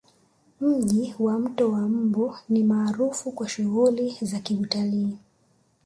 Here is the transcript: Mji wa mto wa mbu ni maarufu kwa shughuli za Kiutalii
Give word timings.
Mji 0.61 1.15
wa 1.19 1.39
mto 1.39 1.71
wa 1.71 1.79
mbu 1.81 2.35
ni 2.49 2.63
maarufu 2.63 3.31
kwa 3.31 3.49
shughuli 3.49 4.17
za 4.21 4.39
Kiutalii 4.39 5.17